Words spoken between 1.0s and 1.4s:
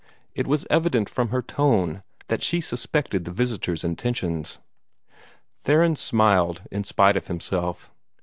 from